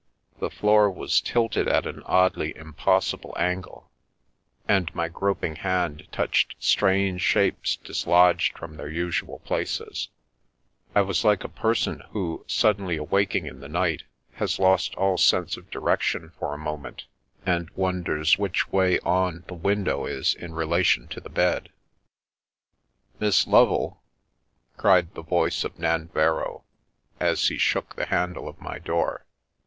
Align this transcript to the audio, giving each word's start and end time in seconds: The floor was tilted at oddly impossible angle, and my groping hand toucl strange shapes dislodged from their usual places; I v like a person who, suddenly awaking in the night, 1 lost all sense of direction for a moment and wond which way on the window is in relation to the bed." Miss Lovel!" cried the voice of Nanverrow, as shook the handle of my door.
The 0.39 0.49
floor 0.49 0.89
was 0.89 1.21
tilted 1.21 1.67
at 1.67 1.85
oddly 2.07 2.55
impossible 2.57 3.35
angle, 3.37 3.91
and 4.67 4.91
my 4.95 5.07
groping 5.07 5.57
hand 5.57 6.07
toucl 6.11 6.55
strange 6.57 7.21
shapes 7.21 7.75
dislodged 7.75 8.57
from 8.57 8.77
their 8.77 8.89
usual 8.89 9.37
places; 9.45 10.09
I 10.95 11.03
v 11.03 11.13
like 11.23 11.43
a 11.43 11.47
person 11.49 11.99
who, 12.09 12.43
suddenly 12.47 12.97
awaking 12.97 13.45
in 13.45 13.59
the 13.59 13.69
night, 13.69 14.01
1 14.39 14.49
lost 14.57 14.95
all 14.95 15.19
sense 15.19 15.55
of 15.55 15.69
direction 15.69 16.31
for 16.39 16.51
a 16.51 16.57
moment 16.57 17.03
and 17.45 17.69
wond 17.75 18.07
which 18.37 18.71
way 18.71 18.97
on 19.01 19.43
the 19.45 19.53
window 19.53 20.07
is 20.07 20.33
in 20.33 20.55
relation 20.55 21.09
to 21.09 21.21
the 21.21 21.29
bed." 21.29 21.69
Miss 23.19 23.45
Lovel!" 23.45 24.01
cried 24.77 25.13
the 25.13 25.21
voice 25.21 25.63
of 25.63 25.75
Nanverrow, 25.77 26.63
as 27.19 27.37
shook 27.41 27.95
the 27.95 28.07
handle 28.07 28.47
of 28.47 28.59
my 28.59 28.79
door. 28.79 29.25